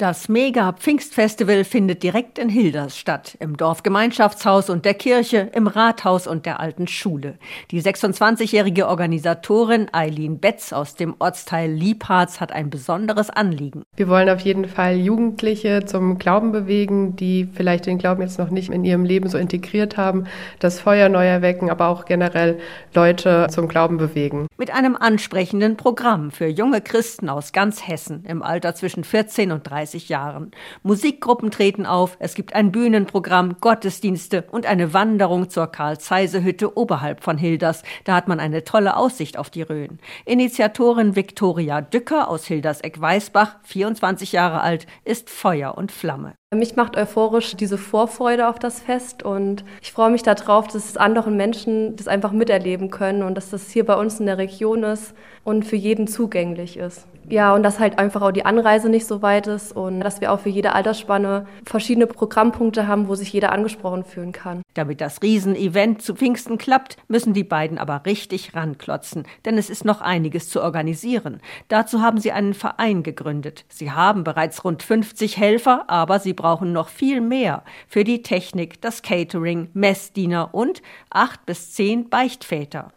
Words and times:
Das 0.00 0.28
Mega 0.28 0.74
Pfingstfestival 0.74 1.64
findet 1.64 2.04
direkt 2.04 2.38
in 2.38 2.48
Hilders 2.48 2.96
statt, 2.96 3.36
im 3.40 3.56
Dorfgemeinschaftshaus 3.56 4.70
und 4.70 4.84
der 4.84 4.94
Kirche, 4.94 5.50
im 5.52 5.66
Rathaus 5.66 6.28
und 6.28 6.46
der 6.46 6.60
alten 6.60 6.86
Schule. 6.86 7.36
Die 7.72 7.82
26-jährige 7.82 8.86
Organisatorin 8.86 9.88
Eileen 9.90 10.38
Betz 10.38 10.72
aus 10.72 10.94
dem 10.94 11.16
Ortsteil 11.18 11.72
Liebharz 11.72 12.38
hat 12.38 12.52
ein 12.52 12.70
besonderes 12.70 13.28
Anliegen. 13.28 13.82
Wir 13.96 14.06
wollen 14.06 14.28
auf 14.28 14.38
jeden 14.38 14.66
Fall 14.66 14.98
Jugendliche 14.98 15.84
zum 15.84 16.18
Glauben 16.18 16.52
bewegen, 16.52 17.16
die 17.16 17.48
vielleicht 17.52 17.86
den 17.86 17.98
Glauben 17.98 18.22
jetzt 18.22 18.38
noch 18.38 18.50
nicht 18.50 18.70
in 18.70 18.84
ihrem 18.84 19.04
Leben 19.04 19.28
so 19.28 19.36
integriert 19.36 19.96
haben, 19.96 20.28
das 20.60 20.78
Feuer 20.78 21.08
neu 21.08 21.26
erwecken, 21.26 21.70
aber 21.70 21.88
auch 21.88 22.04
generell 22.04 22.60
Leute 22.94 23.48
zum 23.50 23.66
Glauben 23.66 23.96
bewegen. 23.96 24.46
Mit 24.58 24.72
einem 24.72 24.94
ansprechenden 24.94 25.76
Programm 25.76 26.30
für 26.30 26.46
junge 26.46 26.82
Christen 26.82 27.28
aus 27.28 27.52
ganz 27.52 27.88
Hessen 27.88 28.24
im 28.28 28.44
Alter 28.44 28.76
zwischen 28.76 29.02
14 29.02 29.50
und 29.50 29.68
30 29.68 29.87
30 29.88 30.08
Jahren. 30.08 30.50
Musikgruppen 30.82 31.50
treten 31.50 31.86
auf, 31.86 32.16
es 32.20 32.34
gibt 32.34 32.54
ein 32.54 32.72
Bühnenprogramm, 32.72 33.56
Gottesdienste 33.60 34.44
und 34.50 34.66
eine 34.66 34.92
Wanderung 34.92 35.48
zur 35.48 35.66
Karl-Zeise-Hütte 35.68 36.76
oberhalb 36.76 37.22
von 37.22 37.38
Hilders. 37.38 37.82
Da 38.04 38.14
hat 38.14 38.28
man 38.28 38.38
eine 38.38 38.64
tolle 38.64 38.96
Aussicht 38.96 39.38
auf 39.38 39.48
die 39.50 39.62
Rhön. 39.62 39.98
Initiatorin 40.26 41.16
Viktoria 41.16 41.80
Dücker 41.80 42.28
aus 42.28 42.44
Hilderseck-Weißbach, 42.46 43.56
24 43.62 44.32
Jahre 44.32 44.60
alt, 44.60 44.86
ist 45.04 45.30
Feuer 45.30 45.76
und 45.76 45.90
Flamme. 45.90 46.34
Mich 46.54 46.76
macht 46.76 46.96
euphorisch 46.96 47.56
diese 47.56 47.76
Vorfreude 47.76 48.48
auf 48.48 48.58
das 48.58 48.80
Fest 48.80 49.22
und 49.22 49.64
ich 49.82 49.92
freue 49.92 50.08
mich 50.08 50.22
darauf, 50.22 50.66
dass 50.66 50.96
anderen 50.96 51.36
Menschen 51.36 51.94
das 51.96 52.08
einfach 52.08 52.32
miterleben 52.32 52.90
können 52.90 53.22
und 53.22 53.34
dass 53.34 53.50
das 53.50 53.68
hier 53.68 53.84
bei 53.84 53.94
uns 53.96 54.18
in 54.18 54.24
der 54.24 54.38
Region 54.38 54.82
ist 54.82 55.12
und 55.44 55.66
für 55.66 55.76
jeden 55.76 56.06
zugänglich 56.06 56.78
ist. 56.78 57.06
Ja, 57.30 57.54
und 57.54 57.62
dass 57.62 57.78
halt 57.78 57.98
einfach 57.98 58.22
auch 58.22 58.30
die 58.30 58.46
Anreise 58.46 58.88
nicht 58.88 59.06
so 59.06 59.20
weit 59.20 59.46
ist 59.46 59.72
und 59.76 60.00
dass 60.00 60.22
wir 60.22 60.32
auch 60.32 60.40
für 60.40 60.48
jede 60.48 60.72
Altersspanne 60.72 61.46
verschiedene 61.66 62.06
Programmpunkte 62.06 62.86
haben, 62.86 63.08
wo 63.08 63.14
sich 63.14 63.32
jeder 63.32 63.52
angesprochen 63.52 64.04
fühlen 64.04 64.32
kann. 64.32 64.62
Damit 64.72 65.02
das 65.02 65.20
Riesenevent 65.22 66.00
zu 66.00 66.14
Pfingsten 66.14 66.56
klappt, 66.56 66.96
müssen 67.08 67.34
die 67.34 67.44
beiden 67.44 67.76
aber 67.76 68.02
richtig 68.06 68.54
ranklotzen, 68.54 69.24
denn 69.44 69.58
es 69.58 69.68
ist 69.68 69.84
noch 69.84 70.00
einiges 70.00 70.48
zu 70.48 70.62
organisieren. 70.62 71.40
Dazu 71.68 72.00
haben 72.00 72.18
sie 72.18 72.32
einen 72.32 72.54
Verein 72.54 73.02
gegründet. 73.02 73.66
Sie 73.68 73.90
haben 73.90 74.24
bereits 74.24 74.64
rund 74.64 74.82
50 74.82 75.36
Helfer, 75.36 75.84
aber 75.88 76.20
sie 76.20 76.32
brauchen 76.38 76.72
noch 76.72 76.88
viel 76.88 77.20
mehr 77.20 77.64
für 77.88 78.04
die 78.04 78.22
Technik, 78.22 78.80
das 78.80 79.02
Catering, 79.02 79.68
Messdiener 79.74 80.54
und 80.54 80.80
acht 81.10 81.44
bis 81.44 81.72
zehn 81.74 82.08
Beichtväter. 82.08 82.92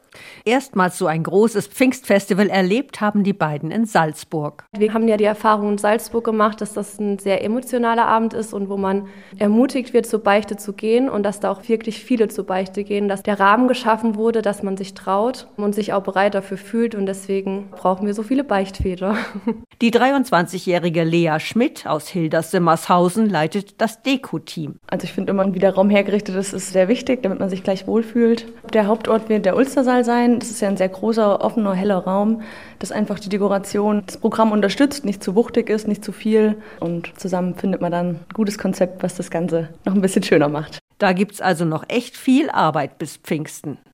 Erstmals 0.46 0.98
so 0.98 1.08
ein 1.08 1.24
großes 1.24 1.68
Pfingstfestival 1.68 2.50
erlebt 2.50 3.02
haben 3.02 3.24
die 3.24 3.34
beiden 3.34 3.72
in 3.72 3.86
Salzburg. 3.86 4.66
Wir 4.78 4.94
haben 4.94 5.08
ja 5.08 5.18
die 5.18 5.24
Erfahrung 5.24 5.72
in 5.74 5.78
Salzburg 5.78 6.24
gemacht, 6.24 6.62
dass 6.62 6.74
das 6.74 7.00
ein 7.00 7.20
sehr 7.20 7.44
emotionaler 7.44 8.08
Abend 8.08 8.34
ist 8.34 8.54
und 8.54 8.70
wo 8.70 8.78
man 8.78 9.08
ermutigt 9.38 9.94
wird, 9.94 10.06
zur 10.06 10.24
Beichte 10.24 10.58
zu 10.58 10.74
gehen 10.74 11.10
und 11.10 11.24
dass 11.24 11.40
da 11.40 11.52
auch 11.52 11.68
wirklich 11.68 12.04
viele 12.04 12.28
zur 12.28 12.46
Beichte 12.46 12.84
gehen, 12.84 13.08
dass 13.08 13.24
der 13.24 13.40
Rahmen 13.40 13.68
geschaffen 13.68 14.16
wurde, 14.16 14.42
dass 14.42 14.64
man 14.64 14.78
sich 14.78 14.94
traut 14.94 15.48
und 15.58 15.74
sich 15.74 15.94
auch 15.94 16.04
bereit 16.04 16.36
dafür 16.36 16.58
fühlt 16.58 16.96
und 16.96 17.06
deswegen 17.06 17.70
brauchen 17.72 18.06
wir 18.08 18.14
so 18.14 18.24
viele 18.24 18.44
Beichtväter. 18.44 19.16
Die 19.82 19.92
23-jährige 19.92 21.04
Lea 21.04 21.40
Schmidt 21.40 21.88
aus 21.88 22.08
Hilders-Simmershausen 22.10 23.28
leitet 23.28 23.82
das 23.82 24.04
Deko-Team. 24.04 24.76
Also 24.88 25.06
ich 25.06 25.14
finde 25.14 25.32
immer, 25.32 25.52
wie 25.54 25.60
der 25.60 25.74
Raum 25.74 25.90
hergerichtet 25.90 26.36
ist, 26.36 26.54
ist 26.54 26.72
sehr 26.72 26.88
wichtig, 26.88 27.24
damit 27.24 27.40
man 27.40 27.50
sich 27.50 27.64
gleich 27.64 27.88
wohlfühlt. 27.88 28.46
Der 28.74 28.86
Hauptort 28.86 29.30
wird 29.30 29.46
der 29.46 29.56
Ulstersaal 29.56 30.01
Saal 30.04 30.22
sein. 30.22 30.40
Das 30.40 30.50
ist 30.50 30.62
ja 30.62 30.68
ein 30.68 30.78
sehr 30.78 30.90
großer, 30.90 31.42
offener, 31.42 31.74
heller 31.74 31.98
Raum, 31.98 32.42
dass 32.80 32.92
einfach 32.92 33.20
die 33.20 33.30
Dekoration 33.30 34.04
das 34.06 34.18
Programm 34.18 34.52
unterstützt, 34.52 35.06
nicht 35.06 35.24
zu 35.24 35.36
wuchtig 35.36 35.70
ist, 35.70 35.88
nicht 35.88 36.04
zu 36.04 36.12
viel. 36.12 36.58
Und 36.80 37.20
zusammen 37.20 37.56
findet 37.56 37.82
man 37.82 37.92
dann 37.92 38.08
ein 38.08 38.20
gutes 38.34 38.58
Konzept, 38.58 39.04
was 39.04 39.16
das 39.16 39.30
Ganze 39.30 39.70
noch 39.86 39.94
ein 39.94 40.02
bisschen 40.02 40.24
schöner 40.24 40.50
macht. 40.50 40.80
Da 40.98 41.14
gibt 41.14 41.34
es 41.34 41.42
also 41.42 41.66
noch 41.66 41.86
echt 41.88 42.16
viel 42.16 42.50
Arbeit 42.50 43.00
bis 43.00 43.18
Pfingsten. 43.18 43.80